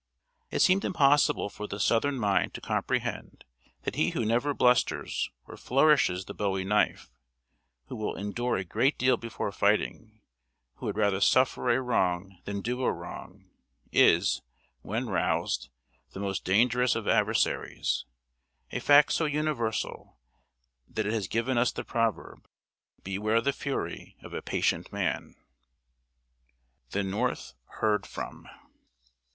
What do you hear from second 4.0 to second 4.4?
who